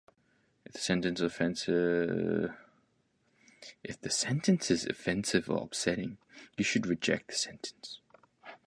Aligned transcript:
If 0.65 0.71
the 0.73 0.79
sentence 0.79 1.21
is 4.71 4.85
offensive 4.87 5.47
or 5.47 5.61
upsetting, 5.63 6.17
you 6.57 6.63
should 6.63 6.87
reject 6.87 7.27
the 7.27 7.35
sentence. 7.35 7.99